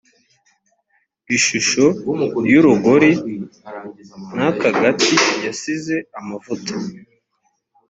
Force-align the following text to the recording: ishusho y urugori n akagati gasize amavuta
ishusho 1.37 1.85
y 2.51 2.53
urugori 2.59 3.11
n 4.35 4.37
akagati 4.49 5.13
gasize 5.41 5.95
amavuta 6.19 6.73